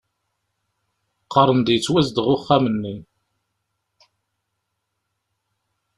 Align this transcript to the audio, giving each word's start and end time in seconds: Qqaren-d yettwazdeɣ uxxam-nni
Qqaren-d 1.23 1.67
yettwazdeɣ 1.73 2.27
uxxam-nni 2.35 2.95